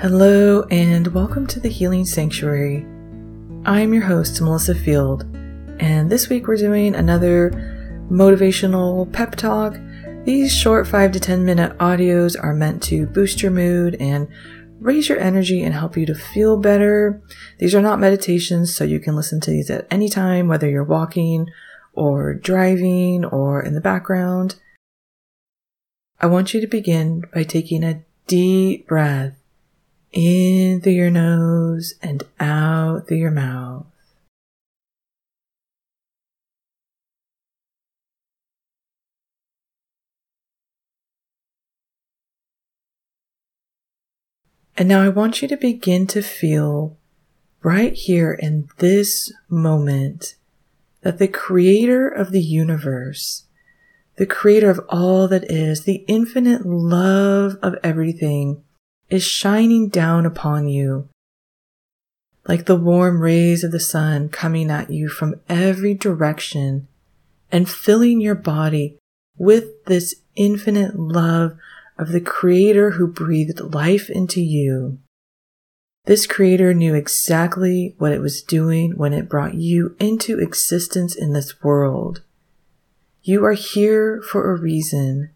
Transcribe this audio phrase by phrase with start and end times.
[0.00, 2.86] Hello, and welcome to the Healing Sanctuary.
[3.64, 5.24] I'm your host, Melissa Field,
[5.80, 7.50] and this week we're doing another
[8.08, 9.76] motivational pep talk.
[10.24, 14.28] These short 5 to 10 minute audios are meant to boost your mood and
[14.78, 17.20] raise your energy and help you to feel better.
[17.58, 20.84] These are not meditations, so you can listen to these at any time, whether you're
[20.84, 21.48] walking
[21.92, 24.60] or driving or in the background.
[26.20, 29.37] I want you to begin by taking a deep breath
[30.12, 33.86] in through your nose and out through your mouth.
[44.78, 46.96] And now I want you to begin to feel
[47.64, 50.36] right here in this moment
[51.00, 53.42] that the creator of the universe,
[54.16, 58.62] the creator of all that is, the infinite love of everything,
[59.10, 61.08] is shining down upon you
[62.48, 66.88] like the warm rays of the sun coming at you from every direction
[67.52, 68.96] and filling your body
[69.36, 71.56] with this infinite love
[71.98, 74.98] of the creator who breathed life into you.
[76.06, 81.34] This creator knew exactly what it was doing when it brought you into existence in
[81.34, 82.22] this world.
[83.22, 85.30] You are here for a reason,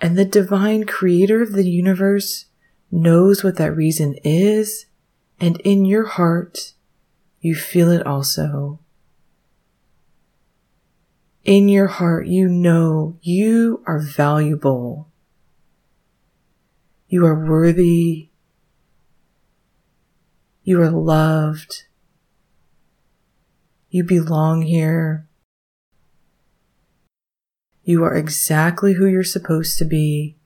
[0.00, 2.46] and the divine creator of the universe
[2.90, 4.86] knows what that reason is,
[5.40, 6.74] and in your heart,
[7.40, 8.80] you feel it also.
[11.44, 15.08] In your heart, you know you are valuable.
[17.08, 18.30] You are worthy.
[20.64, 21.84] You are loved.
[23.90, 25.28] You belong here.
[27.84, 30.36] You are exactly who you're supposed to be,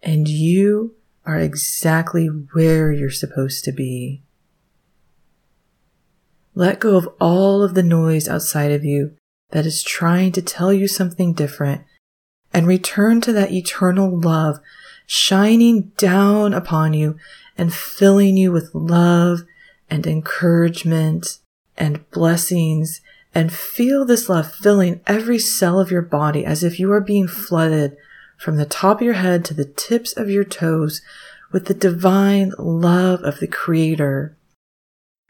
[0.00, 0.94] and you
[1.26, 4.22] are exactly where you're supposed to be.
[6.54, 9.16] Let go of all of the noise outside of you
[9.50, 11.82] that is trying to tell you something different
[12.52, 14.60] and return to that eternal love
[15.06, 17.16] shining down upon you
[17.58, 19.40] and filling you with love
[19.90, 21.38] and encouragement
[21.76, 23.00] and blessings
[23.34, 27.26] and feel this love filling every cell of your body as if you are being
[27.26, 27.96] flooded
[28.36, 31.02] from the top of your head to the tips of your toes
[31.52, 34.36] with the divine love of the Creator.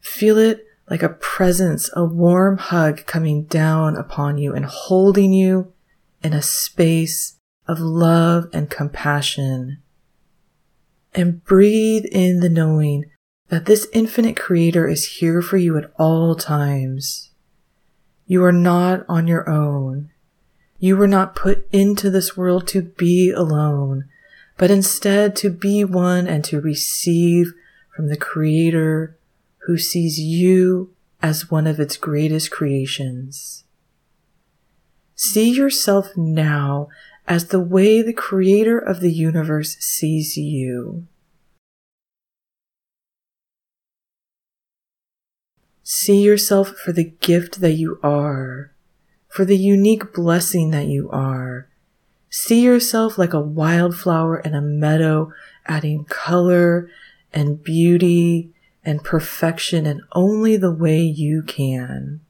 [0.00, 5.72] Feel it like a presence, a warm hug coming down upon you and holding you
[6.22, 9.78] in a space of love and compassion.
[11.14, 13.06] And breathe in the knowing
[13.48, 17.30] that this infinite creator is here for you at all times.
[18.26, 20.10] You are not on your own.
[20.82, 24.06] You were not put into this world to be alone,
[24.58, 27.52] but instead to be one and to receive
[27.94, 29.16] from the Creator
[29.58, 30.92] who sees you
[31.22, 33.62] as one of its greatest creations.
[35.14, 36.88] See yourself now
[37.28, 41.06] as the way the Creator of the universe sees you.
[45.84, 48.71] See yourself for the gift that you are
[49.32, 51.66] for the unique blessing that you are.
[52.28, 55.32] See yourself like a wildflower in a meadow,
[55.66, 56.90] adding color
[57.32, 58.50] and beauty
[58.84, 62.20] and perfection in only the way you can.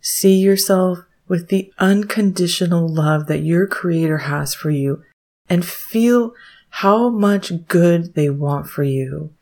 [0.00, 5.02] See yourself with the unconditional love that your creator has for you
[5.50, 6.32] and feel
[6.70, 9.34] how much good they want for you.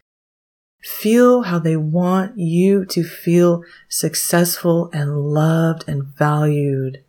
[0.87, 7.03] Feel how they want you to feel successful and loved and valued.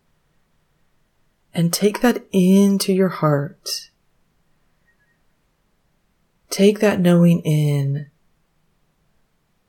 [1.53, 3.91] And take that into your heart.
[6.49, 8.07] Take that knowing in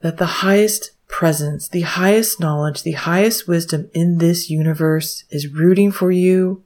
[0.01, 5.93] that the highest presence, the highest knowledge, the highest wisdom in this universe is rooting
[5.93, 6.65] for you,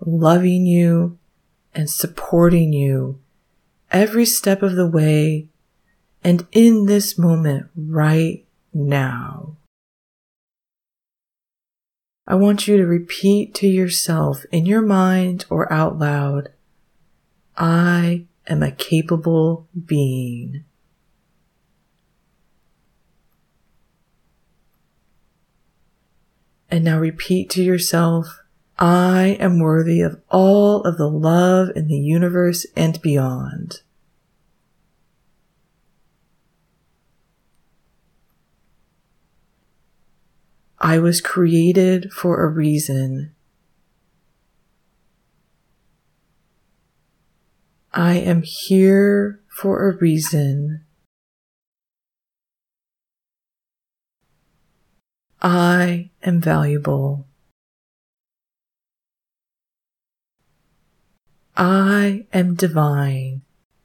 [0.00, 1.18] loving you,
[1.74, 3.20] and supporting you
[3.90, 5.48] every step of the way
[6.24, 9.56] and in this moment right now.
[12.26, 16.50] I want you to repeat to yourself in your mind or out loud,
[17.56, 20.64] I am a capable being.
[26.70, 28.38] And now repeat to yourself,
[28.78, 33.82] I am worthy of all of the love in the universe and beyond.
[40.84, 43.32] I was created for a reason.
[47.94, 50.84] I am here for a reason.
[55.40, 57.28] I am valuable.
[61.56, 63.42] I am divine.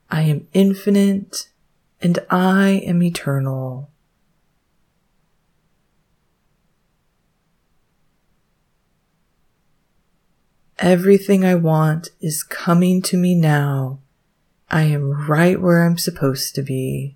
[0.09, 1.49] I am infinite
[2.01, 3.91] and I am eternal.
[10.79, 13.99] Everything I want is coming to me now.
[14.69, 17.15] I am right where I'm supposed to be.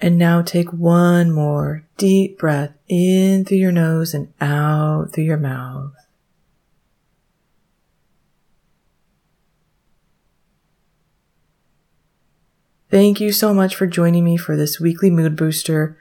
[0.00, 5.36] And now take one more deep breath in through your nose and out through your
[5.36, 5.92] mouth.
[12.90, 15.96] Thank you so much for joining me for this weekly mood booster.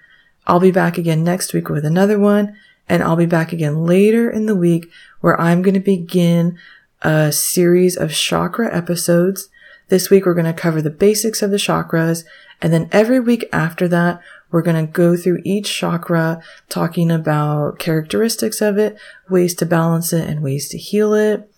[0.48, 2.56] I'll be back again next week with another one,
[2.90, 4.90] and I'll be back again later in the week
[5.22, 6.58] where I'm going to begin
[7.02, 9.50] a series of chakra episodes.
[9.90, 12.24] This week we're going to cover the basics of the chakras,
[12.62, 14.22] and then every week after that,
[14.52, 18.98] we're going to go through each chakra, talking about characteristics of it,
[19.30, 21.51] ways to balance it, and ways to heal it.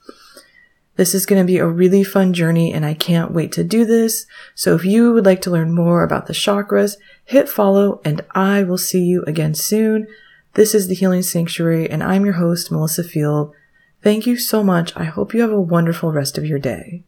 [0.95, 3.83] This is going to be a really fun journey and I can't wait to do
[3.83, 4.27] this.
[4.53, 8.63] So if you would like to learn more about the chakras, hit follow and I
[8.63, 10.07] will see you again soon.
[10.53, 13.55] This is the Healing Sanctuary and I'm your host, Melissa Field.
[14.03, 14.95] Thank you so much.
[14.95, 17.03] I hope you have a wonderful rest of your day.